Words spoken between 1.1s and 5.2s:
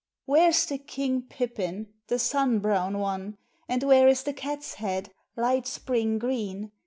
Pippin, the sun brown one? And where is the Catshead,